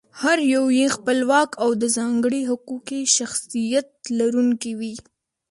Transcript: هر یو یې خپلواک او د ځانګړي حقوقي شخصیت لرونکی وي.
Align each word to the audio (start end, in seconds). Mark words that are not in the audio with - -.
هر 0.21 0.37
یو 0.53 0.65
یې 0.79 0.87
خپلواک 0.95 1.49
او 1.63 1.69
د 1.81 1.83
ځانګړي 1.97 2.41
حقوقي 2.49 3.01
شخصیت 3.17 3.89
لرونکی 4.17 4.71
وي. 4.79 4.95